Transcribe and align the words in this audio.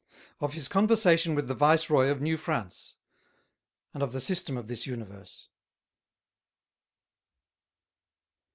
_Of 0.41 0.53
his 0.53 0.67
Conversation 0.67 1.35
with 1.35 1.47
the 1.47 1.53
Vice 1.53 1.87
Roy 1.87 2.09
of 2.09 2.21
New 2.21 2.35
France; 2.35 2.97
and 3.93 4.01
of 4.01 4.13
the 4.13 4.19
system 4.19 4.57
of 4.57 4.65
this 4.67 4.87
Universe. 4.87 5.47